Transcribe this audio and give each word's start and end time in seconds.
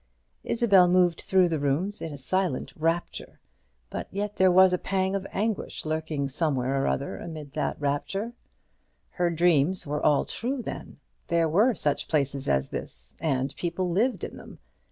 Isabel 0.43 0.87
moved 0.87 1.21
through 1.21 1.47
the 1.47 1.59
rooms 1.59 2.01
in 2.01 2.11
a 2.11 2.17
silent 2.17 2.73
rapture; 2.75 3.39
but 3.91 4.07
yet 4.09 4.35
there 4.37 4.49
was 4.51 4.73
a 4.73 4.79
pang 4.79 5.13
of 5.13 5.27
anguish 5.31 5.85
lurking 5.85 6.27
somewhere 6.27 6.81
or 6.81 6.87
other 6.87 7.19
amid 7.19 7.49
all 7.55 7.63
that 7.63 7.79
rapture. 7.79 8.33
Her 9.11 9.29
dreams 9.29 9.85
were 9.85 10.01
all 10.03 10.25
true, 10.25 10.63
then; 10.63 10.97
there 11.27 11.47
were 11.47 11.75
such 11.75 12.07
places 12.07 12.49
as 12.49 12.69
this, 12.69 13.15
and 13.21 13.55
people 13.57 13.91
lived 13.91 14.23
in 14.23 14.37
them. 14.37 14.57